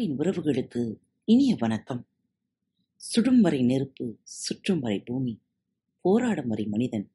[0.00, 2.08] அன்பின் உறவுகளுக்கு இனிய வணக்கம்.
[2.96, 5.42] சுடும் வரை நெருப்பு சுற்றும் வரை பூமி
[6.00, 7.10] போராடும் வரை மனிதன்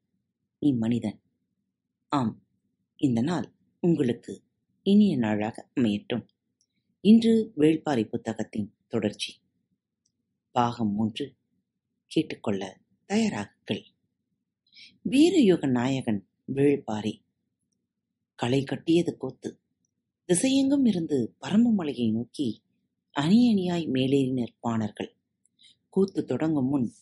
[0.58, 1.20] நீ மனிதன்
[2.08, 2.46] ஆம்
[2.96, 4.42] இந்த நாள் உங்களுக்கு
[4.82, 6.26] இனிய நாளாக அமையட்டும்.
[7.00, 9.34] இன்று வேள்பாரி புத்தகத்தின் தொடர்ச்சி.
[10.50, 11.34] பாகம் மூன்று
[12.06, 13.84] கேட்டுக்கொள்ள தயாராகுங்கள்.
[15.10, 17.18] வீரயுக நாயகன் வேள்பாரி
[18.34, 19.60] களை கட்டியது கோத்து
[20.28, 22.64] திசையெங்கும் இருந்து பரம்பு மலையை நோக்கி
[23.20, 25.10] அணி அணியாய் மேலேறினர் பாணர்கள்
[25.88, 26.92] கூத்து தொடங்கும் முன்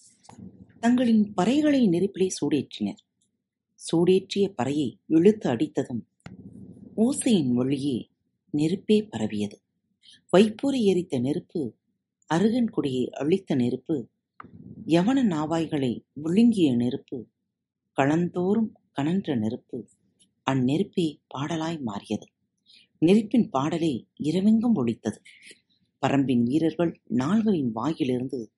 [0.81, 3.01] தங்களின் பறைகளை நெருப்பிலே சூடேற்றினர்.
[3.81, 6.03] சூடேற்றிய பறையை இழுத்து அடித்ததும்
[6.97, 7.97] ஓசையின் வழியே
[8.51, 9.57] நெருப்பே பரவியது.
[10.33, 11.63] வைப்பூரை எரித்த நெருப்பு
[12.35, 13.97] அருகன்குடியை அழித்த நெருப்பு
[14.87, 17.19] யவன நாவாய்களை விழுங்கிய நெருப்பு
[17.97, 19.89] களந்தோறும் கனன்ற நெருப்பு
[20.51, 22.27] அந்நெருப்பே பாடலாய் மாறியது.
[22.99, 25.19] நெருப்பின் பாடலே இரவெங்கும் ஒழித்தது.
[26.05, 28.53] பரம்பின் வீரர்கள் நால்வரின் வாயிலிருந்து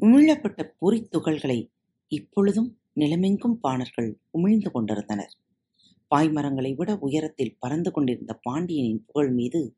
[0.00, 1.70] உமிழப்பட்ட பொறித் துகள்களை
[2.08, 5.34] இப்பொழுதும் நிலமெங்கும் பாணர்கள் உமிழ்ந்து கொண்டிருந்தனர்.
[6.14, 9.76] பாய்மரங்களை விட உயரத்தில் பறந்து கொண்டிருந்த பாண்டியனின் புகழ் மீது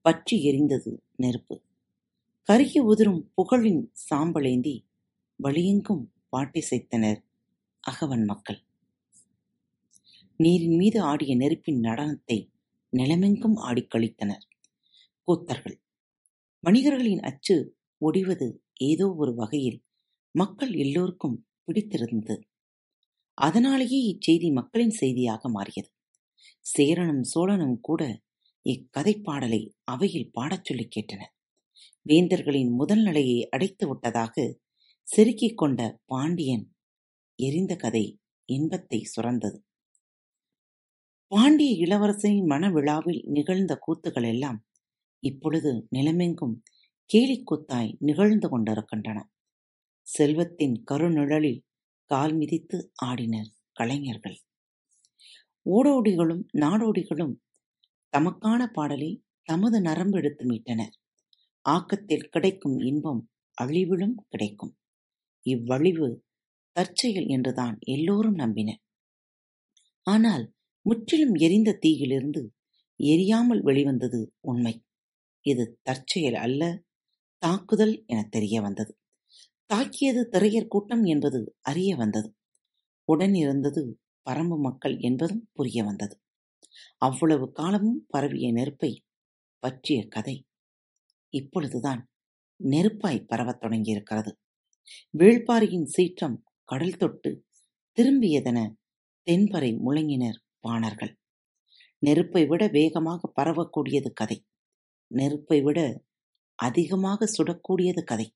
[0.00, 1.62] பற்றி எரிந்தது நெருப்பு.
[2.48, 4.74] கருகி உதிரும் புகழின் சாம்பலேந்தி
[5.42, 7.20] வழியெங்கும் பாட்டிசைத்தனர்
[7.84, 8.60] அகவன் மக்கள்.
[10.36, 12.48] நீரின் மீது ஆடிய நெருப்பின் நடனத்தை
[12.92, 14.44] நிலமெங்கும் ஆடிக் கழித்தனர்.
[15.28, 15.78] கூத்தர்கள்
[16.64, 17.54] வணிகர்களின் அச்சு
[18.00, 19.78] ஒடிவது ஏதோ ஒரு வகையில்
[20.34, 22.42] மக்கள் எல்லோருக்கும் பிடித்திருந்தது.
[23.38, 25.90] அதனாலேயே இச்செய்தி மக்களின் செய்தியாக மாறியது.
[26.66, 28.02] சேரனும் சோழனும் கூட
[28.66, 31.32] இக்கதை பாடலை அவையில் பாடச் சொல்லிக் கேட்டனர்.
[32.06, 34.36] வேந்தர்களின் முதல் நிலையை அடைத்து விட்டதாக
[35.08, 36.66] செருக்கிக் கொண்ட பாண்டியன்
[37.38, 38.04] எரிந்த கதை
[38.48, 39.58] இன்பத்தை சுரந்தது.
[41.32, 44.58] பாண்டிய இளவரசனின் மன விழாவில் நிகழ்ந்த கூத்துகள் எல்லாம்
[45.22, 46.54] இப்பொழுது நிலமெங்கும்
[47.10, 49.18] கேலிக்கூத்தாய் நிகழ்ந்து கொண்டிருக்கின்றன.
[50.06, 51.64] செல்வத்தின் கருநிழலில்
[52.04, 54.38] கால் மிதித்து ஆடினர் கலைஞர்கள்.
[55.66, 57.34] ஓடோடிகளும் நாடோடிகளும்
[58.12, 59.10] தமக்கான பாடலை
[59.42, 60.94] தமது நரம்பு எடுத்து மீட்டனர்.
[61.64, 64.72] ஆக்கத்தில் கிடைக்கும் இன்பம் அழிவிலும் கிடைக்கும்.
[65.46, 66.24] இவ்வழிவு
[66.72, 68.80] தற்செயல் என்றுதான் எல்லோரும் நம்பினர்.
[70.06, 70.44] ஆனால்
[70.86, 72.42] முற்றிலும் எரிந்த தீயிலிருந்து
[73.00, 74.74] எரியாமல் வெளிவந்தது உண்மை.
[75.40, 76.82] இது தற்செயல் அல்ல
[77.38, 78.98] தாக்குதல் என தெரிய வந்தது.
[79.66, 82.36] தாக்கியது திரையர் கூட்டம் என்பது அறிய வந்தது.
[83.04, 86.20] உடன் இருந்தது பரம்பு மக்கள் என்பதும் புரிய வந்தது.
[86.96, 89.04] அவ்வளவு காலமும் பரவிய நெருப்பை
[89.58, 90.46] பற்றிய கதை.
[91.28, 92.08] இப்பொழுதுதான்
[92.64, 94.32] நெருப்பாய் பரவத் தொடங்கியிருக்கிறது.
[95.18, 97.44] வேள்பாரியின் சீற்றம் கடல் தொட்டு
[97.98, 98.74] திரும்பியதென
[99.26, 101.18] தென்பறை முழங்கினர் பாணர்கள்.
[101.98, 104.44] நெருப்பை விட வேகமாக பரவக்கூடியது கதை.
[105.10, 106.04] நெருப்பை விட
[106.54, 108.34] அதிகமாக சுடக்கூடியது கதை.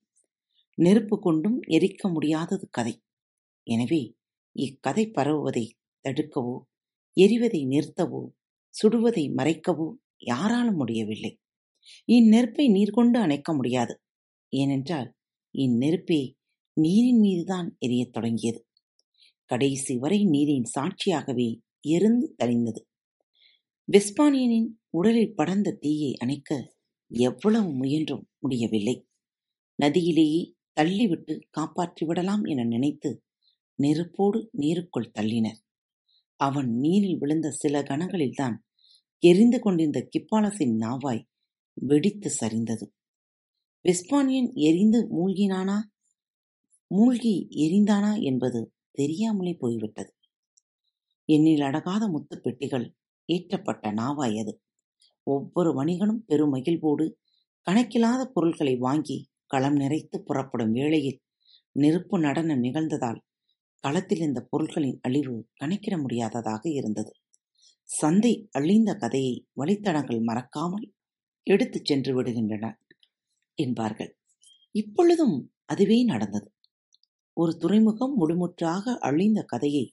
[0.77, 3.03] நெருப்பு கொண்டும் எரிக்க முடியாதது கதை.
[3.67, 4.15] எனவே
[4.55, 5.65] இக்கதை பரவுவதை
[6.05, 6.55] தடுக்கவோ
[7.17, 8.21] எரிவதை நிறுத்தவோ
[8.73, 9.87] சுடுவதை மறைக்கவோ
[10.17, 11.31] யாராலும் முடியவில்லை.
[12.07, 13.93] இந்நெருப்பை நீர் கொண்டு அணைக்க முடியாது.
[14.53, 15.09] ஏனென்றால்
[15.55, 16.21] இந்நெருப்பே
[16.77, 18.59] நீரின் மீதுதான் எரியத் தொடங்கியது.
[19.49, 22.81] கடைசி வரை நீரின் சாட்சியாகவே எரிந்து தணிந்தது.
[23.91, 26.73] வெஸ்பானியனின் உடலில் படர்ந்த தீயை அணைக்க
[27.07, 29.07] எவ்வளவு முயன்றும் முடியவில்லை.
[29.83, 33.23] நதியிலேயே தள்ளிவிட்டு காப்பாற்றிவிடலாம் என நினைத்து
[33.75, 35.59] நெருப்போடு நீருக்குள் தள்ளினர்.
[36.35, 38.55] அவன் நீரில் விழுந்த சில கணங்களில்தான்
[39.19, 41.23] எரிந்து கொண்டிருந்த கிப்பாலசின் நாவாய்
[41.73, 42.85] வெடித்து சரிந்தது.
[43.85, 45.77] வெஸ்பானியன் எரிந்து மூழ்கினானா?
[46.87, 50.13] மூழ்கி எரிந்தானா என்பது தெரியாமலே போய்விட்டது.
[51.25, 52.93] எண்ணில் அடகாத முத்துப்பெட்டிகள்
[53.29, 54.53] ஏற்றப்பட்ட நாவாய் அது
[55.27, 57.05] ஒவ்வொரு வணிகனும் பெரும் மகிழ்வோடு
[57.67, 61.19] கணக்கில்லாத பொருள்களை வாங்கி களம் நிறைத்து புறப்படும் வேளையில்
[61.75, 63.19] நெருப்பு நடனம் நிகழ்ந்ததால்
[63.83, 67.11] களத்தில் இந்த பொருள்களின் அழிவு கணக்கிட முடியாததாக இருந்தது.
[67.89, 70.85] சந்தை அழிந்த கதையை வழித்தடங்கள் மறக்காமல்
[71.47, 72.65] எடுத்துச் சென்று விடுகின்றன
[73.57, 74.11] என்பார்கள்.
[74.75, 75.35] இப்பொழுதும்
[75.65, 76.47] அதுவே நடந்தது.
[77.37, 79.85] ஒரு துறைமுகம் முழுமுற்றாக அழிந்த கதையை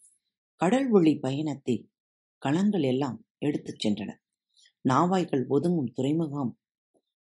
[0.60, 1.82] கடல் வழி பயணத்தில்
[2.42, 4.10] களங்கள் எல்லாம் எடுத்துச் சென்றன.
[4.88, 6.58] நாவாய்கள் ஒதுங்கும் துறைமுகம்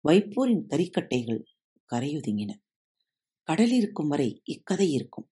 [0.08, 1.44] வைப்போரின் கரிக்கட்டைகள்
[1.92, 2.52] கரையொதுங்கின.
[3.44, 5.30] கடல் இருக்கும் வரை இக்கதை இருக்கும்.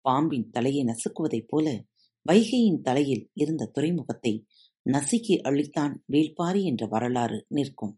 [0.00, 1.84] பாம்பின் தலையை நசுக்குவதைப் போல
[2.32, 4.46] வைகையின் தலையில் இருந்த துறைமுகத்தை
[4.92, 7.94] நசுக்கி அழித்தான் வேள்பாரி என்ற வரலாறு நிற்கும்.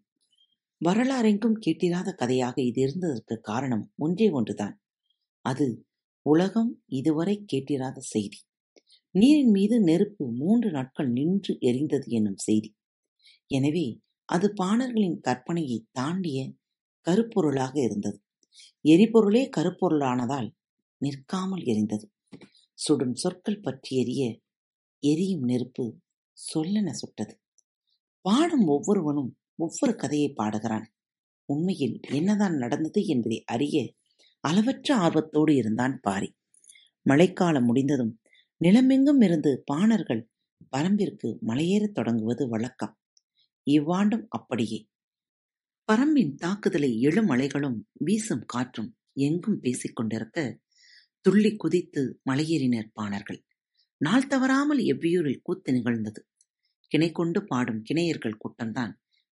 [0.85, 4.83] வரலாறெங்கும் கேட்டிராத கதையாக இது இருந்ததற்கு காரணம் ஒன்றே ஒன்றுதான்.
[5.41, 5.87] அது
[6.23, 8.39] உலகம் இதுவரை கேட்டிராத செய்தி.
[9.15, 12.71] நீரின் மீது நெருப்பு மூன்று நாட்கள் நின்று எரிந்தது என்னும் செய்தி.
[13.51, 13.87] எனவே
[14.29, 16.39] அது பாணர்களின் கற்பனையை தாண்டிய
[17.07, 18.19] கருப்பொருளாக இருந்தது.
[18.85, 20.49] எரிபொருளே கருப்பொருளானதால்
[21.01, 22.07] நிற்காமல் எரிந்தது.
[22.79, 24.23] சுடும் சொற்கள் பற்றி எரிய
[25.03, 25.85] எரியும் நெருப்பு
[26.39, 27.35] சொல்லென சுட்டது.
[28.21, 30.87] பாடும் ஒவ்வொருவனும் ஒவ்வொரு கதையை பாடுகிறான்.
[31.49, 33.79] உண்மையில் என்னதான் நடந்தது என்பதை அறிய
[34.41, 36.31] அளவற்ற ஆர்வத்தோடு இருந்தான் பாரி.
[37.07, 38.15] மழைக்காலம் முடிந்ததும்
[38.61, 40.31] நிலமெங்கும் இருந்து பாணர்கள்
[40.77, 42.99] பரம்பிற்கு மலையேறத் தொடங்குவது வழக்கம்.
[43.71, 44.89] இவ்வாண்டும் அப்படியே.
[45.93, 50.61] பரம்பின் தாக்குதலை எழும் அலைகளும் வீசும் காற்றும் எங்கும் பேசிக் கொண்டிருக்க
[51.21, 53.45] துள்ளி குதித்து மலையேறினர் பாணர்கள்.
[53.97, 56.27] நாள் தவறாமல் எவ்வியூரில் கூத்து நிகழ்ந்தது.
[56.89, 58.93] கிணை கொண்டு பாடும் கிணையர்கள் கூட்டம்தான்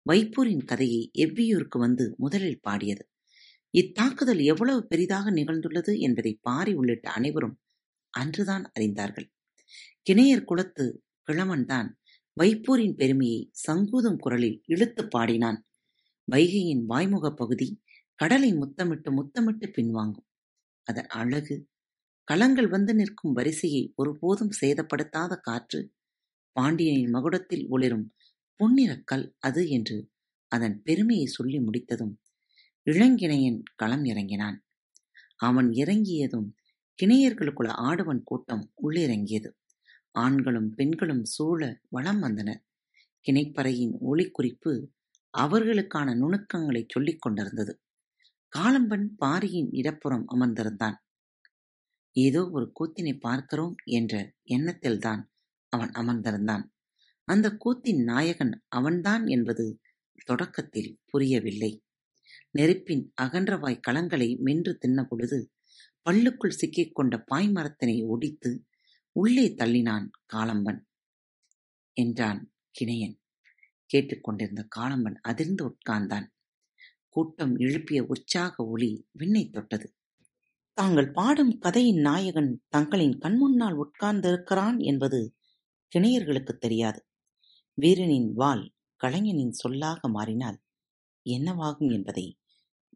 [0.06, 3.08] வைப்பூரின் கதையை எவ்வியூருக்கு வந்து முதலில் பாடியது.
[3.74, 7.56] இத்தாக்குதல் எவ்வளவு பெரிதாக நிகழ்ந்துள்ளது என்பதை பாரி உள்ளிட்ட அனைவரும்
[8.16, 9.28] அன்றுதான் அறிந்தார்கள்.
[10.06, 10.86] கிணையர் குலத்து
[11.28, 11.88] கிழவன்தான்
[12.36, 15.58] வைப்பூரின் பெருமையை சங்கூதும் குரலில் இழுத்து பாடினான்.
[16.28, 17.68] வைகையின் வாய்முகப் பகுதி
[18.20, 20.28] கடலை முத்தமிட்டு முத்தமிட்டு பின்வாங்கும்.
[20.86, 21.56] அதன் அழகு
[22.28, 25.80] களங்கள் வந்து நிற்கும் வரிசையை ஒருபோதும் சேதப்படுத்தாத காற்று
[26.56, 28.06] பாண்டியனின் மகுடத்தில் ஒளிரும்
[28.60, 29.98] பொன்னிறக்கல் அது என்று
[30.52, 32.14] அதன் பெருமையை சொல்லி முடித்ததும்
[32.86, 34.58] இளங்கிணையன் களம் இறங்கினான்.
[35.40, 36.48] அவன் இறங்கியதும்
[37.02, 39.50] கிணையர்களுக்குள்ள ஆடவன் கூட்டம் உள்ளிறங்கியது.
[40.10, 42.62] ஆண்களும் பெண்களும் சூழ வளம் வந்தனர்
[43.26, 44.72] கிணைப்பறையின் ஒளிக்குறிப்பு
[45.34, 47.72] அவர்களுக்கான நுணுக்கங்களை சொல்லிக் கொண்டிருந்தது.
[48.52, 50.96] காலம்பன் பாரியின் இடப்புறம் அமர்ந்திருந்தான்.
[52.16, 54.14] ஏதோ ஒரு கூத்தினை பார்க்கிறோம் என்ற
[54.44, 55.22] எண்ணத்தில்தான்
[55.72, 56.64] அவன் அமர்ந்திருந்தான்.
[57.28, 59.81] அந்த கூத்தின் நாயகன் அவன்தான் என்பது
[60.25, 61.84] தொடக்கத்தில் புரியவில்லை.
[62.50, 65.38] நெருப்பின் அகன்றவாய் களங்களை மென்று தின்ன பொழுது
[66.06, 68.67] பல்லுக்குள் சிக்கிக் கொண்ட பாய்மரத்தினை ஒடித்து
[69.12, 70.81] உள்ளே தள்ளினான் காளம்பன்.
[71.93, 73.17] என்றான் கிணையன்.
[73.87, 76.26] கேட்டுக்கொண்டிருந்த காளம்பன் அதிர்ந்து உட்கார்ந்தான்.
[77.08, 79.97] கூட்டம் எழுப்பிய உற்சாக ஒளி விண்ணை தொட்டது.
[80.73, 85.20] தாங்கள் பாடும் கதையின் நாயகன் தங்களின் கண்முன்னால் உட்கார்ந்திருக்கிறான் என்பது
[85.93, 87.06] கிணையர்களுக்கு தெரியாது.
[87.75, 90.58] வீரனின் வாள் கலைஞனின் சொல்லாக மாறினால்
[91.26, 92.41] என்னவாகும் என்பதை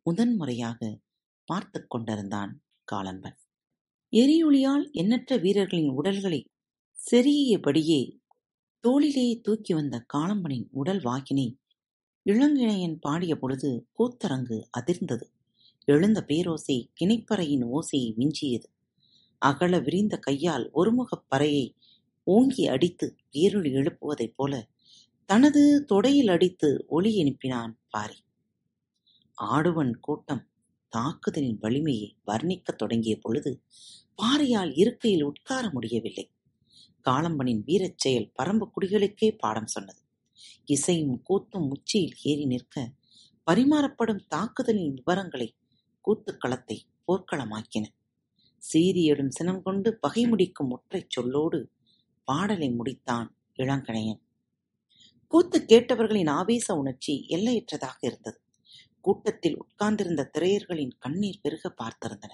[0.03, 1.01] முதன்முறையாக
[1.45, 2.53] பார்த்து கொண்டிருந்தான்
[2.93, 3.37] காலம்பன்
[4.13, 6.51] எரியுளியால் எண்ணற்ற வீரர்களின் உடல்களை
[7.11, 8.19] செருகியபடியே
[8.81, 11.59] தோளிலே தூக்கி வந்த காலம்பனின் உடல் வாக்கினை
[12.25, 15.23] இளங்கிணையன் பாடிய பொழுது கூத்தரங்கு அதிர்ந்தது.
[15.85, 18.65] எழுந்த பேரோசை கிணைப்பறையின் ஓசையை மிஞ்சியது.
[19.39, 21.75] அகல விரிந்த கையால் ஒருமுகப் பறையை
[22.23, 24.69] ஓங்கி அடித்து வீரொலி எழுப்புவதைப் போல
[25.27, 28.17] தனது தொடையில் அடித்து ஒளி எழுப்பினான் பாரி.
[29.43, 30.50] ஆடுவன் கூட்டம்
[30.91, 33.63] தாக்குதலின் வலிமையை வர்ணிக்கத் தொடங்கிய பொழுது
[34.23, 36.31] பாரியால் இருக்கையில் உட்கார முடியவில்லை.
[37.11, 40.03] காளம்பனின் வீரச் செயல் பரம்பு குடிகளுக்கே பாடம் சொன்னது.
[40.65, 42.93] இசையும் கூத்தும் உச்சியில் ஏறி நிற்க
[43.51, 45.57] பரிமாறப்படும் தாக்குதலின் விவரங்களை
[46.05, 47.87] கூத்துக்களத்தை போர்க்களமாக்கின.
[48.73, 51.67] சீரியடும் சினம் கொண்டு பகை முடிக்கும் ஒற்றைச் சொல்லோடு
[52.25, 54.21] பாடலை முடித்தான் இளங்கணையன்.
[55.27, 58.41] கூத்து கேட்டவர்களின் ஆவேச உணர்ச்சி எல்லையற்றதாக இருந்தது.
[59.01, 62.33] கூட்டத்தில் உட்கார்ந்திருந்த திரையர்களின் கண்ணீர் பெருக பார்த்திருந்தன.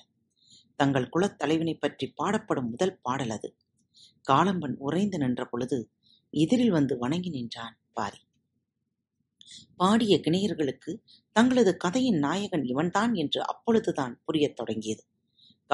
[0.76, 3.56] தங்கள் குலத் பற்றி பாடப்படும் முதல் பாடல் அது.
[4.30, 5.90] காலம்பன் உறைந்து நின்ற பொழுது
[6.30, 8.18] எதிரில் வந்து வணங்கி நின்றான் பாரி.
[9.76, 15.04] பாடிய கிணையர்களுக்கு தங்களது கதையின் நாயகன் இவன்தான் என்று அப்பொழுதுதான் புரியத் தொடங்கியது.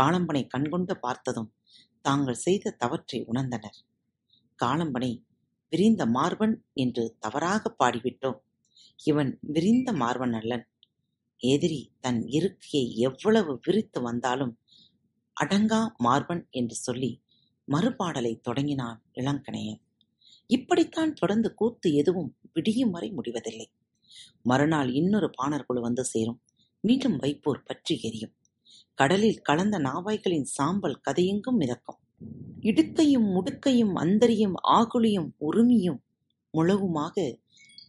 [0.00, 1.54] காலம்பனை கண்கொண்டு பார்த்ததும்
[2.00, 3.78] தாங்கள் செய்த தவற்றை உணர்ந்தனர்.
[4.64, 5.25] காலம்பனை
[5.68, 8.40] விரிந்த மார்பன் என்று தவறாக பாடிவிட்டோம்.
[9.04, 10.71] இவன் விரிந்த மார்பன் அல்லன்.
[11.42, 14.52] எதிரி தன் இருக்கையை எவ்வளவு விரித்து வந்தாலும்
[15.37, 17.22] அடங்கா மார்பன் என்று சொல்லி
[17.68, 19.80] மறுபாடலை தொடங்கினான் இளங்கணையன்.
[20.46, 23.66] இப்படித்தான் தொடர்ந்து கூத்து எதுவும் விடியும் வரை முடிவதில்லை.
[24.42, 26.40] மறுநாள் இன்னொரு பாணர் குழு வந்து சேரும்.
[26.80, 28.34] மீண்டும் வைப்போர் பற்றி எரியும்.
[28.94, 32.00] கடலில் கலந்த நாவாய்களின் சாம்பல் கதையெங்கும் மிதக்கும்.
[32.61, 36.00] இடுக்கையும் முடுக்கையும் அந்தரியும் ஆகுளியும் உருமியும்
[36.54, 37.38] முழவுமாக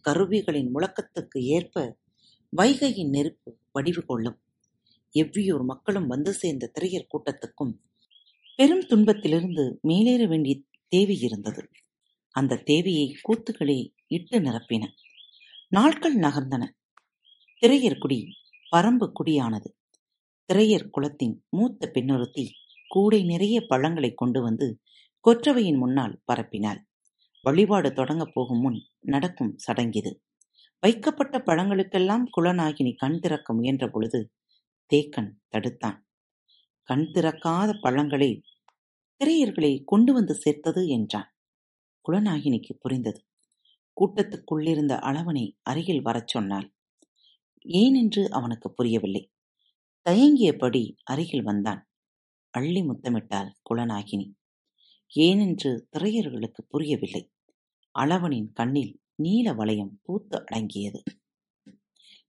[0.02, 1.96] கருவிகளின் முழக்கத்துக்கு ஏற்ப
[2.56, 4.40] வைகையின் நெருப்பு வடிவு கொள்ளும்
[5.14, 7.78] எவ்வியூர் மக்களும் வந்து சேர்ந்த திரையர் கூட்டத்துக்கும்
[8.56, 11.70] பெரும் துன்பத்திலிருந்து மேலேற வேண்டிய தேவை இருந்தது.
[12.30, 14.86] அந்த தேவையை கூத்துகளே இட்டு நிரப்பின.
[15.68, 16.68] நாட்கள் நகர்ந்தன.
[17.60, 18.26] திரையர் குடி
[18.76, 19.76] பரம்பு குடியானது.
[20.52, 22.50] திரையர் குலத்தின் மூத்த பெண்ணொருத்தி
[22.88, 24.80] கூடை நிறைய பழங்களை கொண்டு வந்து
[25.24, 26.78] கொற்றவையின் முன்னால் பரப்பினாள்.
[27.42, 30.22] வழிபாடு தொடங்கப் போகும் முன் நடக்கும் சடங்கிது.
[30.80, 34.32] வைக்கப்பட்ட பழங்களுக்கெல்லாம் குலநாகினி கண் திறக்க முயன்ற பொழுது
[34.94, 35.98] தேக்கன் தடுத்தான்.
[36.82, 38.42] கண் திறக்காத பழங்களை
[39.20, 41.34] திரையர்களை கொண்டு வந்து சேர்த்தது என்றான்.
[42.08, 43.26] குலநாகினிக்கு புரிந்தது.
[44.00, 46.74] கூட்டத்துக்குள்ளிருந்த அளவனை அருகில் வரச் சொன்னாள்.
[47.68, 49.32] ஏனென்று அவனுக்கு புரியவில்லை.
[50.10, 51.90] தயங்கியபடி அருகில் வந்தான்.
[52.50, 54.32] அள்ளி முத்தமிட்டாள் குலநாகினி.
[55.16, 57.32] ஏனென்று திரையர்களுக்கு புரியவில்லை.
[57.90, 61.00] அளவனின் கண்ணில் நீல வளையம் பூத்து அடங்கியது.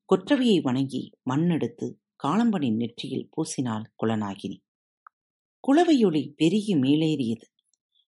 [0.09, 1.87] கொற்றவையை வணங்கி மண்ணெடுத்து
[2.23, 4.57] காளம்பனின் நெற்றியில் பூசினாள் குலநாகினி
[5.63, 7.45] குளவையொளி பெருகி மேலேறியது.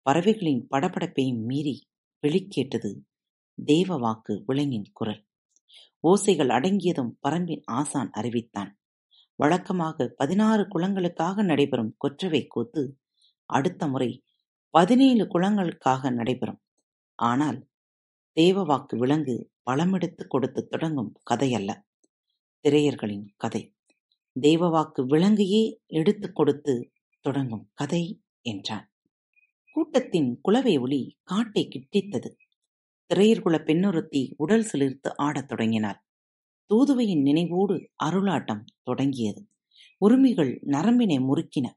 [0.01, 1.75] பறவைகளின் படபடப்பையும் மீறி
[2.23, 2.91] வெளிக்கேட்டது
[3.57, 5.21] தேவ வாக்கு விலங்கின் குரல்.
[6.07, 8.71] ஓசைகள் அடங்கியதும் பரம்பின் ஆசான் அறிவித்தான்.
[9.35, 12.83] வழக்கமாக பதினாறு குளங்களுக்காக நடைபெறும் கொற்றவை கூத்து
[13.49, 14.23] அடுத்த முறை
[14.69, 16.61] பதினேழு குளங்களுக்காக நடைபெறும்.
[17.19, 17.59] ஆனால்
[18.39, 21.81] தேவவாக்கு விலங்கு பழமெடுத்து கொடுத்து தொடங்கும் கதையல்ல
[22.63, 23.75] திரையர்களின் கதை.
[24.41, 28.91] தேவவாக்கு விலங்கையே எடுத்துக் கொடுத்து தொடங்கும் கதை என்றான்.
[29.71, 32.35] கூட்டத்தின் குலவை ஒளி காட்டை கிட்டித்தது.
[33.13, 36.03] திரையர்குல பெண்ணொருத்தி உடல் சிலிர்த்து ஆடத் தொடங்கினாள்.
[36.73, 39.49] தூதுவையின் நினைவோடு அருளாட்டம் தொடங்கியது.
[39.97, 41.69] உரிமைகள் நரம்பினை முறுக்கின.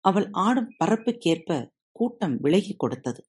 [0.00, 3.28] அவள் ஆடும் பரப்புக்கேற்ப கூட்டம் விலகி கொடுத்தது.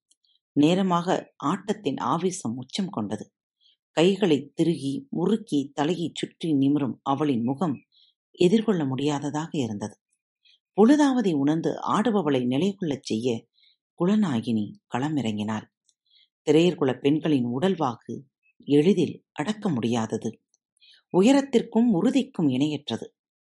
[0.55, 3.33] நேரமாக ஆட்டத்தின் ஆவேசம் உச்சம் கொண்டது.
[3.91, 7.75] கைகளை திருகி முறுக்கி தலையை சுற்றி நிமிரும் அவளின் முகம்
[8.31, 9.95] எதிர்கொள்ள முடியாததாக இருந்தது.
[10.77, 13.47] பொழுதாவதை உணர்ந்து ஆடுபவளை நிலைகொள்ளச் செய்ய
[13.99, 15.65] குலநாயினி களமிறங்கினாள்.
[16.47, 18.15] திரையர்குல பெண்களின் உடல்வாகு
[18.67, 20.41] எளிதில் அடக்க முடியாதது.
[21.17, 23.07] உயரத்திற்கும் உறுதிக்கும் இணையற்றது.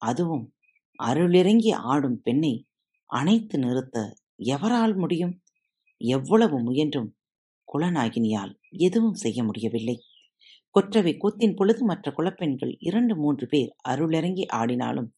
[0.02, 0.56] அதுவும்
[1.04, 2.68] அருளிறங்கி ஆடும் பெண்ணை
[3.10, 3.98] அணைத்து நிறுத்த
[4.46, 5.42] எவரால் முடியும்?
[5.98, 7.16] எவ்வளவு முயன்றும்
[7.74, 10.02] குலநாயகினியால் எதுவும் செய்ய முடியவில்லை.
[10.70, 15.16] கொற்றவை கூத்தின் பொழுது மற்ற குலப்பெண்கள் இரண்டு மூன்று பேர் அருளிறங்கி ஆடினாலும்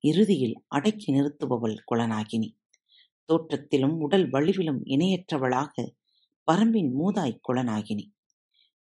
[0.00, 2.50] இறுதியில் அடக்கி நிறுத்துபவள் குலநாகினி
[3.28, 5.92] தோற்றத்திலும் உடல் வலுவிலும் இணையற்றவளாக
[6.52, 8.06] பரம்பின் மூதாய் குலநாகினி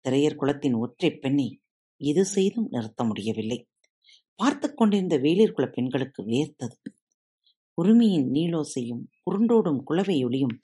[0.09, 1.61] திரையர் குலத்தின் ஒற்றைப் பெண்ணை
[1.97, 3.67] இது செய்தும் நிறுத்த முடியவில்லை.
[4.35, 6.93] பார்த்து கொண்டிருந்த வேளிர் குல பெண்களுக்கு வேர்த்தது
[7.73, 10.57] உரிமையின் நீலோசையும் புருண்டோடும் குலவையொலியும்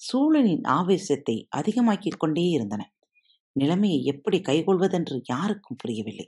[0.00, 2.82] சூழலின் ஆவேசத்தை அதிகமாக்கிக் கொண்டே இருந்தன.
[3.56, 6.26] நிலைமையை எப்படி கைகொள்வதென்று யாருக்கும் புரியவில்லை.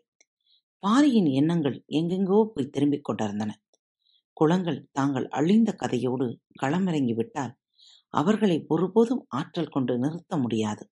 [0.83, 3.51] பாரியின் எண்ணங்கள் எங்கெங்கோ போய் திரும்பிக் கொண்டிருந்தன.
[4.37, 6.27] குளங்கள் தாங்கள் அழிந்த கதையோடு
[6.63, 7.55] களமிறங்கிவிட்டால்
[8.15, 10.85] அவர்களை ஒருபோதும் ஆற்றல் கொண்டு நிறுத்த முடியாது.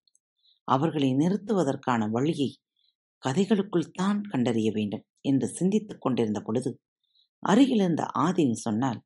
[0.69, 2.51] அவர்களை நிறுத்துவதற்கான வழியை
[3.23, 6.71] கதைகளுக்குள் தான் கண்டறிய வேண்டும் என்று சிந்தித்துக் கொண்டிருந்த பொழுது
[7.43, 9.01] அருகிலிருந்த ஆதினி சொன்னால்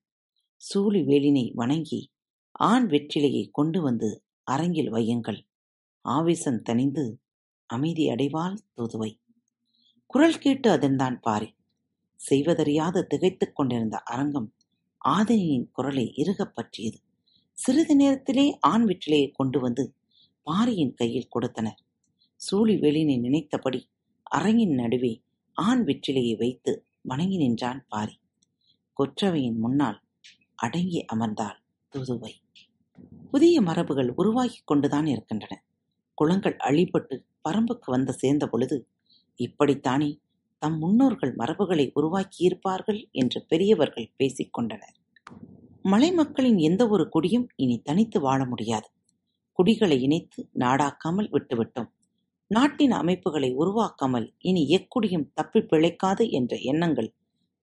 [0.63, 2.01] சூழி வேலினை வணங்கி
[2.59, 5.47] ஆண் வெற்றிலையை கொண்டு வந்து அரங்கில் வையுங்கள்.
[6.01, 7.17] ஆவேசம் தணிந்து
[7.67, 9.19] அமைதி அடைவாள் தூதுவை.
[10.07, 11.55] குரல் கேட்டு அதன்தான் பாரி.
[12.17, 14.55] செய்வதறியாது திகைத்துக் கொண்டிருந்த அரங்கம்
[15.05, 17.01] ஆதினியின் குரலை இறுகப் பற்றியது.
[17.53, 19.95] சிறிது நேரத்திலே ஆண் வெற்றிலையை கொண்டு வந்து
[20.43, 21.81] பாரியின் கையில் கொடுத்தனர்.
[22.37, 23.89] சூழி வெளியினை நினைத்தபடி
[24.23, 25.23] அரங்கின் நடுவே
[25.53, 28.21] ஆண் வெற்றிலையை வைத்து வணங்கி நின்றான் பாரி.
[28.99, 30.01] கொற்றவையின் முன்னால்
[30.55, 31.57] அடங்கி அமர்ந்தாள்
[31.93, 32.33] தூதுவை.
[33.31, 35.65] புதிய மரபுகள் உருவாகிக் கொண்டுதான் இருக்கின்றன.
[36.15, 38.89] குளங்கள் அழிபட்டு பரம்புக்கு வந்து சேர்ந்த பொழுது
[39.41, 40.19] இப்படித்தானே
[40.59, 44.95] தம் முன்னோர்கள் மரபுகளை உருவாக்கியிருப்பார்கள் என்று பெரியவர்கள் பேசிக் கொண்டனர்.
[45.83, 48.89] மலை மக்களின் எந்த ஒரு குடியும் இனி தனித்து வாழ முடியாது.
[49.53, 51.91] குடிகளை இணைத்து நாடாக்காமல் விட்டுவிட்டோம்.
[52.49, 57.15] நாட்டின் அமைப்புகளை உருவாக்காமல் இனி எக்குடியும் தப்பி பிழைக்காது என்ற எண்ணங்கள்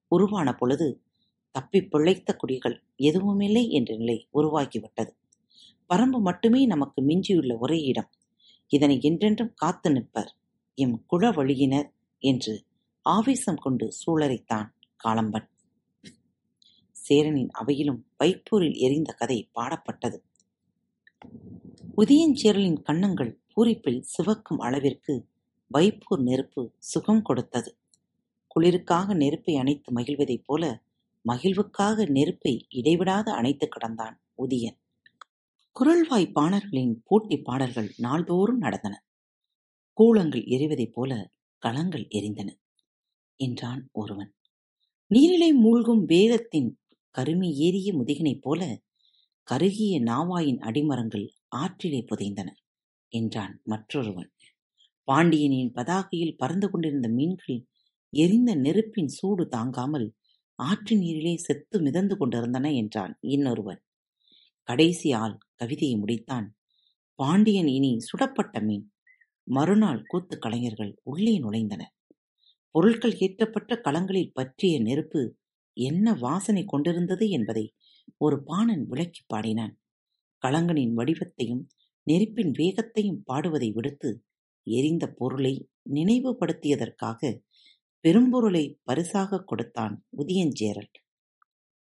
[0.08, 1.02] உருவான பொழுது
[1.50, 5.12] தப்பி பிழைத்த குடிகள் எதுவுமில்லை என்ற நிலை உருவாகிவிட்டது.
[5.94, 8.10] பரம்பு மட்டுமே நமக்கு மிஞ்சியுள்ள ஒரே இடம்.
[8.68, 10.30] இதனை என்றென்றும் காத்து நிற்பர்.
[10.74, 12.64] எம் குல வழியினர் என்று
[13.02, 14.68] ஆவேசம் கொண்டு சூழரைத்தான்
[15.04, 15.48] காலம்பன்.
[16.90, 20.18] சேரனின் அவையிலும் வைப்பூரில் எரிந்த கதை பாடப்பட்டது.
[21.96, 25.28] உதயஞ்சேரலின் கன்னங்கள் பூரிப்பில் சிவக்கும் அளவிற்கு
[25.74, 27.78] வைப்பூர் நெருப்பு சுகம் கொடுத்தது.
[28.54, 30.82] குளிருக்காக நெருப்பை அணைத்து மகிழ்வதைப் போல
[31.28, 34.78] மகிழ்வுக்காக நெருப்பை இடைவிடாது அணைத்து கிடந்தான் உதியன்.
[35.76, 39.04] குரல்வாய் பாணர்களின் போட்டி பாடல்கள் நாள்தோறும் நடந்தன.
[39.92, 41.30] கூலங்கள் எரிவதைப் போல
[41.62, 42.48] களங்கள் எரிந்தன
[43.36, 44.34] என்றான் ஒருவன்.
[45.06, 46.70] நீரிலை மூழ்கும் வேகத்தின்
[47.18, 48.80] கருமி ஏறிய முதுகினைப் போல
[49.42, 52.48] கருகிய நாவாயின் அடிமரங்கள் ஆற்றிலே புதைந்தன
[53.08, 54.30] என்றான் மற்றொருவன்.
[55.04, 57.66] பாண்டியனின் பதாகையில் பறந்து கொண்டிருந்த மீன்கள்
[58.10, 60.14] எரிந்த நெருப்பின் சூடு தாங்காமல்
[60.58, 63.80] ஆற்று நீரிலே செத்து மிதந்து கொண்டிருந்தன என்றான் இன்னொருவன்.
[64.68, 66.46] கடைசி ஆள் கவிதையை முடித்தான்.
[67.18, 68.86] பாண்டியன் இனி சுடப்பட்ட மீன்.
[69.48, 71.94] மறுநாள் கூத்து கலைஞர்கள் உள்ளே நுழைந்தனர்
[72.74, 75.22] பொருட்கள் ஏற்றப்பட்ட களங்களில் பற்றிய நெருப்பு
[75.76, 77.64] என்ன வாசனை கொண்டிருந்தது என்பதை
[78.16, 79.74] ஒரு பாணன் விளக்கி பாடினான்.
[80.42, 81.62] களங்களின் வடிவத்தையும்
[82.06, 84.10] நெருப்பின் வேகத்தையும் பாடுவதை விடுத்து
[84.66, 85.54] எரிந்த பொருளை
[85.92, 87.20] நினைவுபடுத்தியதற்காக
[88.04, 90.92] பெரும்பொருளை பரிசாகக் கொடுத்தான் உதியஞ்சேரல்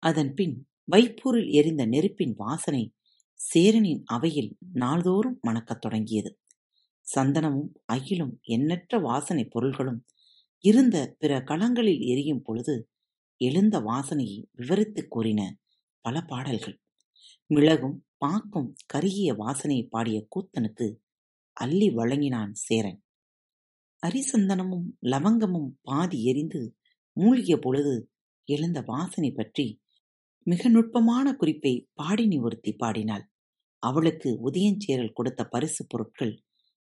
[0.02, 0.56] அதன்பின்
[0.92, 2.94] வைப்பூரில் எரிந்த நெருப்பின் வாசனை
[3.34, 6.38] சேரனின் அவையில் நாள்தோறும் மணக்கத் தொடங்கியது.
[7.14, 10.04] சந்தனமும் அகிலும் எண்ணற்ற வாசனை பொருள்களும்
[10.58, 12.90] இருந்த பிற களங்களில் எரியும் பொழுது
[13.36, 15.58] எழுந்த வாசனையை விவரித்துக் கூறின
[16.00, 16.80] பல பாடல்கள்.
[17.46, 20.96] மிளகும் பாக்கும் கருகிய வாசனையை பாடிய கூத்தனுக்கு
[21.52, 23.02] அள்ளி வழங்கினான் சேரன்.
[24.06, 26.76] அரிசந்தனமும் லவங்கமும் பாதி எரிந்து
[27.12, 28.10] மூழ்கிய பொழுது
[28.44, 29.82] எழுந்த வாசனை பற்றி
[30.46, 33.22] மிக நுட்பமான குறிப்பை பாடினி ஒருத்தி பாடினாள்.
[33.82, 36.34] அவளுக்கு உதயஞ்சேரல் கொடுத்த பரிசு பொருட்கள்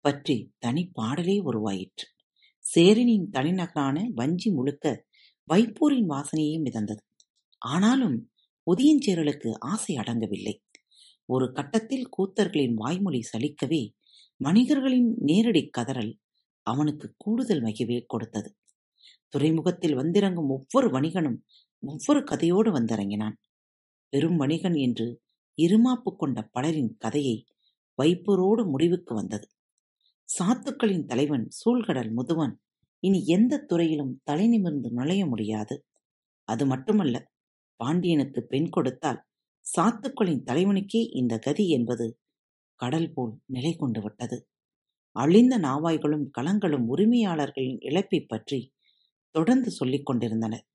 [0.05, 2.07] பற்றி தனி பாடலே உருவாயிற்று.
[2.65, 5.05] சேரனின் தனிநகரான வஞ்சி முழுக்க
[5.49, 7.03] வைப்பூரின் வாசனையே மிதந்தது.
[7.59, 8.31] ஆனாலும்
[8.67, 10.55] உதயஞ்சேரலுக்கு ஆசை அடங்கவில்லை.
[11.25, 13.83] ஒரு கட்டத்தில் கூத்தர்களின் வாய்மொழி சலிக்கவே
[14.45, 16.13] வணிகர்களின் நேரடி கதறல்
[16.67, 18.51] அவனுக்கு கூடுதல் மகிழ்வே கொடுத்தது.
[19.29, 21.39] துறைமுகத்தில் வந்திறங்கும் ஒவ்வொரு வணிகனும்
[21.83, 23.37] ஒவ்வொரு கதையோடு வந்திறங்கினான்.
[24.13, 25.07] பெரும் வணிகன் என்று
[25.59, 27.37] இருமாப்பு கொண்ட பலரின் கதையை
[27.99, 29.47] வைப்பரோடு முடிவுக்கு வந்தது.
[30.29, 32.55] சாத்துக்களின் தலைவன் சூழ்கடல் முதுவன்
[33.03, 35.77] இனி எந்த துறையிலும் தலை நிமிர்ந்து நுழைய முடியாது.
[36.49, 37.17] அது மட்டுமல்ல
[37.81, 39.21] பாண்டியனுக்கு பெண் கொடுத்தால்
[39.65, 42.07] சாத்துக்களின் தலைவனுக்கே இந்த கதி என்பது
[42.81, 44.37] கடல் போல் நிலை கொண்டு விட்டது.
[45.17, 48.61] அழிந்த நாவாய்களும் களங்களும் உரிமையாளர்களின் இழப்பை பற்றி
[49.35, 50.67] தொடர்ந்து சொல்லிக் கொண்டிருந்தனர்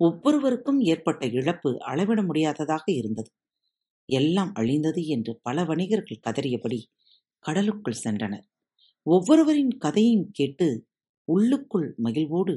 [0.00, 3.30] ஒவ்வொருவருக்கும் ஏற்பட்ட இழப்பு அளவிட முடியாததாக இருந்தது.
[4.08, 6.78] எல்லாம் அழிந்தது என்று பல வணிகர்கள் கதறியபடி
[7.44, 8.46] கடலுக்குள் சென்றனர்.
[9.06, 10.68] ஒவ்வொருவரின் கதையும் கேட்டு
[11.28, 12.54] உள்ளுக்குள் மகிழ்வோடு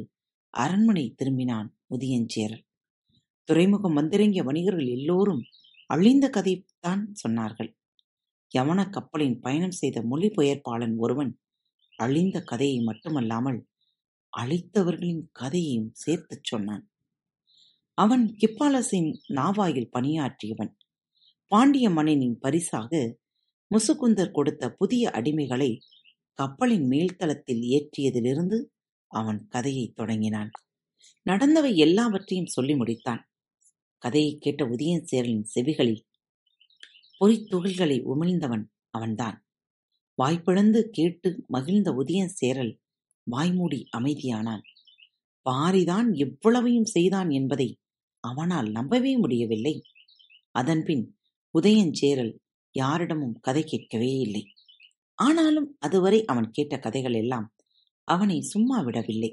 [0.53, 2.63] அரண்மனை திரும்பினான் முதியஞ்சேரல்
[3.49, 5.43] துறைமுகம் வந்திறங்கிய வணிகர்கள் எல்லோரும்
[5.89, 7.71] அழிந்த கதைத்தான் சொன்னார்கள்.
[8.51, 11.31] யவன கப்பலின் பயணம் செய்த மொழிபெயர்ப்பாளன் ஒருவன்
[11.99, 13.59] அழிந்த கதையை மட்டுமல்லாமல்
[14.33, 16.85] அழித்தவர்களின் கதையையும் சேர்த்துச் சொன்னான்.
[17.93, 20.75] அவன் கிப்பாலசின் நாவாயில் பணியாற்றியவன்.
[21.47, 23.17] பாண்டிய மன்னனின் பரிசாக
[23.69, 25.77] முசுகுந்தர் கொடுத்த புதிய அடிமைகளை
[26.33, 28.65] கப்பலின் மேல்தளத்தில் ஏற்றியதிலிருந்து
[29.07, 30.51] அவன் கதையைத் தொடங்கினான்.
[31.29, 33.21] நடந்தவை எல்லாவற்றையும் சொல்லி முடித்தான்.
[33.97, 36.01] கதையைக் கேட்ட உதயசேரலின் செவிகளில்
[37.19, 39.45] பொறித்துகள்களை உமிழ்ந்தவன் அவன்தான்.
[40.23, 42.79] வாய்ப்பிழந்து கேட்டு மகிழ்ந்த உதயசேரல்
[43.31, 44.61] வாய்மூடி அமைதியானான்.
[45.49, 47.77] பாரிதான் எவ்வளவையும் செய்தான் என்பதை
[48.23, 49.75] அவனால் நம்பவே முடியவில்லை.
[50.51, 51.03] அதன்பின்
[51.53, 52.33] உதயஞ்சேரல்
[52.75, 54.43] யாரிடமும் கதை கேட்கவே இல்லை.
[55.19, 57.47] ஆனாலும் அதுவரை அவன் கேட்ட கதைகள் எல்லாம்
[58.07, 59.31] அவனை சும்மா விடவில்லை.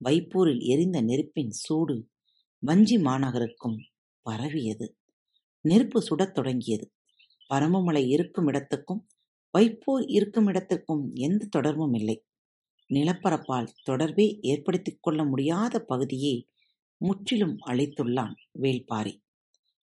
[0.00, 1.96] வைப்பூரில் எரிந்த நெருப்பின் சூடு
[2.62, 3.78] வஞ்சி மாநகருக்கும்
[4.26, 4.86] பரவியது.
[5.64, 6.86] நெருப்பு சுடத் தொடங்கியது.
[7.50, 9.02] பரமமலை இருக்கும் இடத்துக்கும்
[9.54, 12.16] வைப்போர் இருக்கும் இடத்திற்கும் எந்த தொடர்பும் இல்லை.
[12.90, 16.34] நிலப்பரப்பால் தொடர்பே ஏற்படுத்திக் கொள்ள முடியாத பகுதியே
[16.96, 19.20] முற்றிலும் அழைத்துள்ளான் வேள்பாரி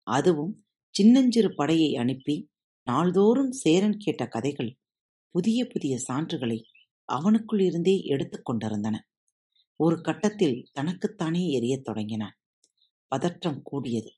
[0.03, 2.49] அதுவும் சின்னஞ்சிறு படையை அனுப்பி
[2.83, 4.79] நாள்தோறும் சேரன் கேட்ட கதைகள்
[5.31, 6.63] புதிய புதிய சான்றுகளை
[7.13, 9.09] அவனுக்குள் இருந்தே எடுத்துக் கொண்டிருந்தன.
[9.77, 12.37] ஒரு கட்டத்தில் தனக்குத்தானே எரியத் தொடங்கினான்.
[13.09, 14.11] பதற்றம் கூடியது.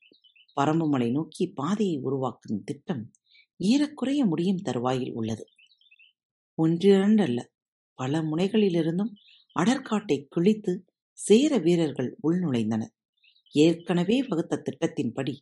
[0.61, 3.11] பரம்புமலை நோக்கி பாதையை உருவாக்கும் திட்டம்
[3.57, 5.45] ஏறக்குறைய முடியும் தருவாயில் உள்ளது.
[6.57, 7.45] ஒன்றிரண்டல்ல.
[7.93, 9.13] பல முனைகளிலிருந்தும்
[9.59, 10.85] அடற்காட்டை கிழித்து
[11.21, 12.93] சேர வீரர்கள் உள்நுழைந்தனர்
[13.53, 15.33] ஏற்கனவே வகுத்த திட்டத்தின்படி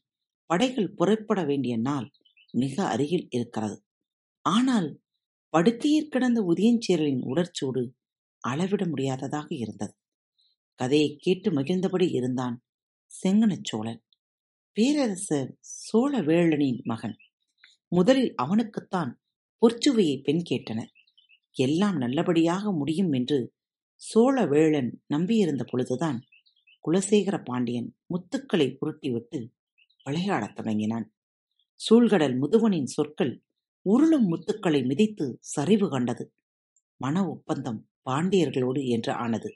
[0.49, 2.07] படைகள் புறப்பட வேண்டிய நாள்
[2.53, 3.77] மிக அருகில் இருக்கிறது.
[4.45, 4.89] ஆனால்
[5.53, 7.83] படுக்கையில் கிடந்த உதயஞ்சேரலின் உடற்சூடு
[8.43, 9.93] அளவிட முடியாததாக இருந்தது.
[10.79, 12.55] கதையை கேட்டு மகிழ்ந்தபடி இருந்தான்
[13.11, 14.01] செங்கனச் சோழன்.
[14.77, 17.17] பேரரசர் சோழவேளனின் மகன்.
[17.91, 19.11] முதலில் அவனுக்குத்தான்
[19.61, 20.91] பொற்சுவையை பெண் கேட்டனர்.
[21.55, 23.39] எல்லாம் நல்லபடியாக முடியும் என்று
[24.01, 26.19] சோழவேளன் நம்பியிருந்த பொழுதுதான்
[26.85, 29.39] குலசேகர பாண்டியன் முத்துக்களை புரட்டிவிட்டு
[30.03, 31.13] விளையாடத் தொடங்கினான்.
[31.79, 33.43] சூழ்கடல் முதுவனின் சொற்கள்
[33.85, 36.33] உருளும் முத்துக்களை மிதித்து சரிவு கண்டது.
[36.95, 39.49] மன ஒப்பந்தம் பாண்டியர்களோடு என்று ஆனது.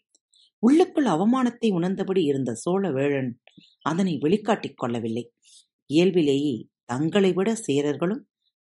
[0.59, 3.31] உள்ளுக்குள் அவமானத்தை உணர்ந்தபடி இருந்த சோழவேழன்
[3.81, 5.33] அதனை வெளிக்காட்டிக் கொள்ளவில்லை.
[5.85, 8.23] இயல்பிலேயே தங்களை விட சேரர்களும்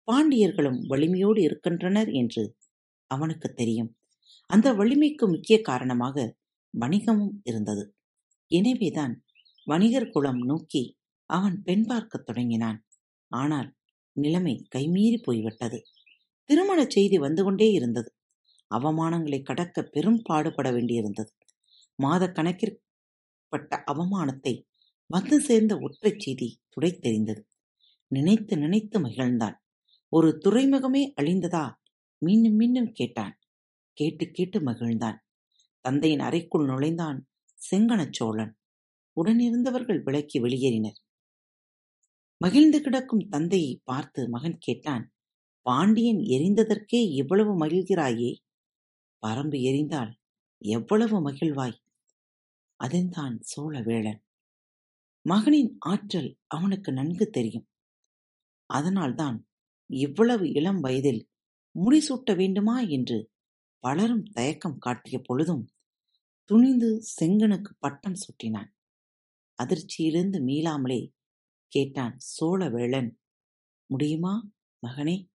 [0.07, 2.55] பாண்டியர்களும் வலிமையோடு இருக்கின்றனர் என்று
[3.11, 3.97] அவனுக்கு தெரியும்.
[4.45, 6.37] அந்த வலிமைக்கு முக்கிய காரணமாக
[6.79, 7.95] வணிகமும் இருந்தது.
[8.51, 9.25] எனவேதான்
[9.65, 10.97] வணிகர் குலம் நோக்கி
[11.29, 12.85] அவன் பெண் பார்க்கத் தொடங்கினான்.
[13.31, 13.75] ஆனால்
[14.11, 15.83] நிலைமை கைமீறி போய்விட்டது.
[16.49, 18.15] திருமண செய்தி வந்து கொண்டே இருந்தது.
[18.75, 21.31] அவமானங்களை கடக்க பெரும் பாடுபட வேண்டியிருந்தது.
[21.95, 24.63] மாத கணக்கிற்பட்ட அவமானத்தை
[25.09, 27.41] வந்து சேர்ந்த ஒற்றை செய்தி துடைத்தெறிந்தது
[28.07, 29.55] நினைத்து நினைத்து மகிழ்ந்தான்.
[30.09, 31.65] ஒரு துறைமுகமே அழிந்ததா?
[32.17, 33.39] மீண்டும் மீண்டும் கேட்டான்.
[33.95, 35.17] கேட்டு கேட்டு மகிழ்ந்தான்.
[35.81, 37.27] தந்தையின் அறைக்குள் நுழைந்தான்
[37.59, 38.57] செங்கணச் சோழன்.
[39.17, 40.97] உடனிருந்தவர்கள் விலக்கி வெளியேறினர்.
[42.37, 45.13] மகிழ்ந்து கிடக்கும் தந்தையை பார்த்து மகன் கேட்டான்
[45.61, 48.31] பாண்டியன் எரிந்ததற்கே இவ்வளவு மகிழ்கிறாயே?
[49.27, 50.11] பரம்பு எரிந்தால்
[50.57, 51.77] எவ்வளவு மகிழ்வாய்?
[52.79, 54.19] அதன்தான் சோழவேளன்
[55.21, 57.67] மகனின் ஆற்றல் அவனுக்கு நன்கு தெரியும்.
[58.69, 59.47] அதனால்தான்
[59.89, 61.21] இவ்வளவு இளம் வயதில்
[61.75, 62.79] முடிசூட்ட வேண்டுமா?
[62.79, 63.17] என்று
[63.79, 65.69] பலரும் தயக்கம் காட்டிய பொழுதும்
[66.43, 68.71] துணிந்து செங்கனுக்கு பட்டம் சுட்டினான்.
[69.63, 71.11] அதிர்ச்சியிலிருந்து மீளாமலே
[71.67, 73.11] கேட்டான் சோழவேளன்
[73.85, 74.49] முடியுமா
[74.87, 75.29] மகனே?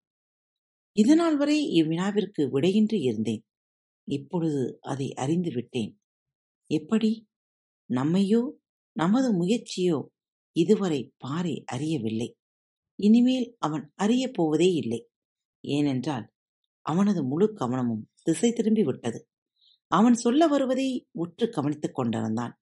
[0.92, 3.46] இதனால் வரை இவ்வினாவிற்கு விடையின்றி இருந்தேன்.
[4.04, 6.00] இப்பொழுது அதை அறிந்து விட்டேன்.
[6.66, 7.28] எப்படி?
[7.90, 8.50] நம்மையோ
[8.92, 10.06] நமது முயற்சியோ
[10.52, 12.36] இதுவரை பாரி அறியவில்லை.
[12.94, 15.08] இனிமேல் அவன் அறியப் போவதே இல்லை.
[15.60, 16.32] ஏனென்றால்
[16.80, 19.28] அவனது முழு கவனமும் திசை திரும்பி விட்டது.
[19.86, 22.60] அவன் சொல்ல வருவதை உற்று கவனித்துக் கொண்டிருந்தான்.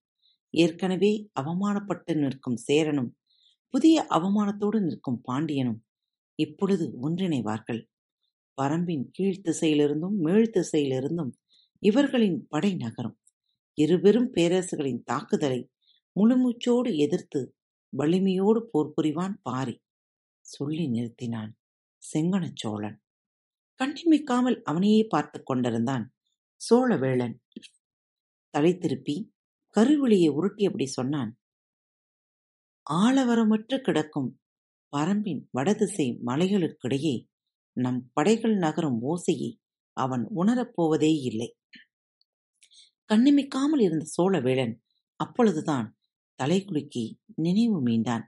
[0.51, 3.17] ஏற்கனவே அவமானப்பட்டு நிற்கும் சேரனும்
[3.69, 5.85] புதிய அவமானத்தோடு நிற்கும் பாண்டியனும்
[6.35, 7.87] இப்பொழுது ஒன்றிணைவார்கள்.
[8.63, 11.31] வரம்பின் கீழ் திசையிலிருந்தும் மேல் திசையிலிருந்தும்
[11.79, 13.19] இவர்களின் படை நகரும்.
[13.75, 15.71] இருபெரும் பேரரசுகளின் தாக்குதலை
[16.17, 17.57] முழுமூச்சோடு எதிர்த்து
[17.97, 19.81] வலிமையோடு போர் புரிவான் பாரி.
[20.41, 21.53] சொல்லி நிறுத்தினான்
[22.03, 23.01] செங்கணச் சோழன்.
[23.81, 26.05] கண்ணிமிக்காமல் அவனையே பார்த்து கொண்டிருந்தான்.
[26.61, 27.35] சோழவேளன்
[28.55, 29.17] தலை திருப்பி
[29.77, 31.31] கருவிழியை உருட்டியபடி சொன்னான்
[32.87, 34.29] ஆளவரமற்று கிடக்கும்
[34.93, 37.15] பரம்பின் வடதிசை மலைகளுக்கிடையே
[37.77, 39.51] நம் படைகள் நகரும் ஓசையை
[39.97, 41.49] அவன் உணரப்போவதே இல்லை.
[43.11, 44.75] கண்ணிமிக்காமல் இருந்த சோழவேளன்
[45.21, 45.87] அப்பொழுதுதான்
[46.39, 48.25] தலைகுலுக்கி நினைவு மீண்டான்.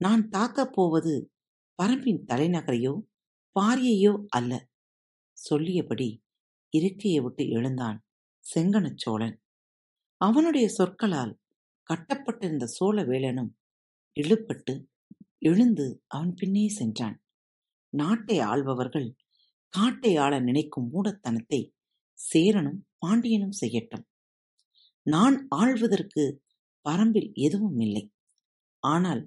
[0.00, 1.14] நான் தாக்கப் போவது
[1.78, 2.94] பரம்பின் தலைநகரையோ
[3.56, 4.52] பாரியையோ அல்ல.
[5.36, 6.22] சொல்லியபடி
[6.70, 7.98] இருக்கையை விட்டு எழுந்தான்
[8.44, 9.36] செங்கணச் சோழன்.
[10.16, 11.38] அவனுடைய சொற்களால்
[11.82, 13.50] கட்டப்பட்டிருந்த சோழ வேலனும்
[14.16, 14.74] இழுப்பட்டு
[15.38, 17.16] எழுந்து அவன் பின்னே சென்றான்.
[17.88, 19.08] நாட்டை ஆள்பவர்கள்
[19.68, 21.60] காட்டை ஆள நினைக்கும் மூடத்தனத்தை
[22.18, 24.04] சேரனும் பாண்டியனும் செய்யட்டும்.
[25.06, 26.42] நான் ஆள்வதற்கு
[26.86, 28.04] பரம்பில் எதுவும் இல்லை.
[28.82, 29.22] ஆனால்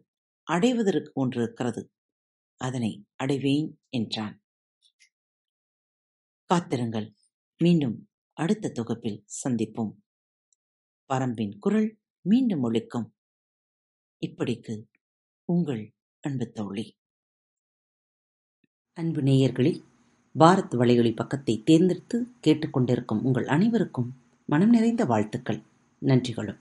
[0.48, 1.82] அடைவதற்கு ஒன்று இருக்கிறது.
[2.58, 4.42] அதனை அடைவேன் என்றான்.
[6.46, 7.16] காத்திருங்கள்.
[7.58, 9.94] மீண்டும் அடுத்த தொகுப்பில் சந்திப்போம்.
[11.14, 13.12] பரம்பின் குரல் மீண்டும் ஒழிக்கும்
[14.28, 14.84] இப்படிக்கு
[15.46, 16.98] உங்கள் அன்பு தோழி.
[18.94, 19.84] அன்பு நேயர்களில்
[20.40, 25.62] பாரத் வலையொலி பக்கத்தை தேர்ந்தெடுத்து கேட்டுக்கொண்டிருக்கும் உங்கள் அனைவருக்கும் மனம் நிறைந்த வாழ்த்துக்கள்.
[26.02, 26.60] நன்றிகளும்.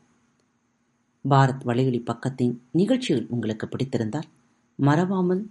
[1.29, 4.31] பாரத் வலையொலி பக்கத்தின் நிகழ்ச்சிகள் உங்களுக்கு பிடித்திருந்தால்
[4.77, 5.51] மறவாமல்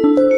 [0.00, 0.37] Thank you.